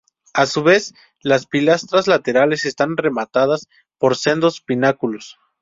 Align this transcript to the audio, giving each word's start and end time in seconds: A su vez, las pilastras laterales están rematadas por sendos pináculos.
A 0.33 0.47
su 0.47 0.63
vez, 0.63 0.95
las 1.21 1.45
pilastras 1.45 2.07
laterales 2.07 2.65
están 2.65 2.97
rematadas 2.97 3.67
por 3.99 4.15
sendos 4.17 4.59
pináculos. 4.59 5.37